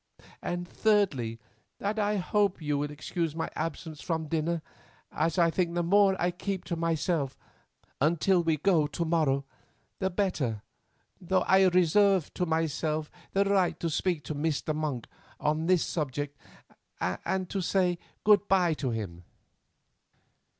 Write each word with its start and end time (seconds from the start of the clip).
And, 0.41 0.67
thirdly, 0.67 1.39
that 1.77 1.99
I 1.99 2.15
hope 2.17 2.59
you 2.59 2.75
will 2.79 2.89
excuse 2.89 3.35
my 3.35 3.51
absence 3.55 4.01
from 4.01 4.29
dinner 4.29 4.63
as 5.11 5.37
I 5.37 5.51
think 5.51 5.75
the 5.75 5.83
more 5.83 6.19
I 6.19 6.31
keep 6.31 6.63
to 6.65 6.75
myself 6.75 7.37
until 8.01 8.41
we 8.41 8.57
go 8.57 8.87
to 8.87 9.05
morrow, 9.05 9.45
the 9.99 10.09
better; 10.09 10.63
though 11.19 11.43
I 11.43 11.65
reserve 11.67 12.33
to 12.33 12.47
myself 12.47 13.11
the 13.33 13.45
right 13.45 13.79
to 13.79 13.91
speak 13.91 14.23
to 14.23 14.33
Mr. 14.33 14.73
Monk 14.75 15.05
on 15.39 15.67
this 15.67 15.85
subject 15.85 16.35
and 16.99 17.47
to 17.51 17.61
say 17.61 17.99
good 18.23 18.47
bye 18.47 18.73
to 18.73 18.89
him." 18.89 19.23